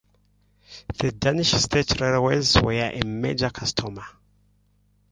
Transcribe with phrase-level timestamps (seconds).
[0.97, 4.03] The Danish State Railways were a major customer.